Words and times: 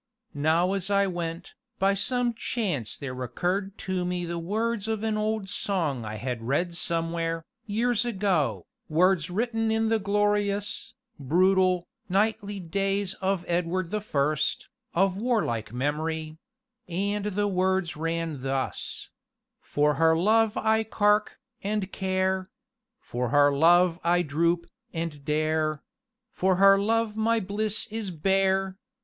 Now 0.33 0.73
as 0.73 0.89
I 0.89 1.05
went, 1.05 1.53
by 1.77 1.93
some 1.93 2.33
chance 2.33 2.97
there 2.97 3.13
recurred 3.13 3.77
to 3.85 4.03
me 4.03 4.25
the 4.25 4.39
words 4.39 4.87
of 4.87 5.03
an 5.03 5.15
old 5.15 5.47
song 5.47 6.05
I 6.05 6.15
had 6.15 6.41
read 6.41 6.75
somewhere, 6.75 7.45
years 7.67 8.03
ago, 8.03 8.65
words 8.89 9.29
written 9.29 9.69
in 9.71 9.89
the 9.89 9.99
glorious, 9.99 10.95
brutal, 11.19 11.87
knightly 12.09 12.59
days 12.59 13.13
of 13.21 13.45
Edward 13.47 13.91
the 13.91 14.01
First, 14.01 14.69
of 14.95 15.17
warlike 15.17 15.71
memory; 15.71 16.39
and 16.87 17.23
the 17.25 17.47
words 17.47 17.95
ran 17.95 18.41
thus: 18.41 19.11
"For 19.59 19.93
her 19.93 20.15
love 20.17 20.57
I 20.57 20.83
carke, 20.83 21.39
and 21.61 21.91
care, 21.91 22.49
For 23.01 23.29
her 23.29 23.55
love 23.55 23.99
I 24.03 24.23
droop, 24.23 24.65
and 24.93 25.23
dare, 25.23 25.83
For 26.31 26.55
her 26.55 26.79
love 26.79 27.15
my 27.15 27.39
bliss 27.39 27.87
is 27.91 28.09
bare. 28.09 28.79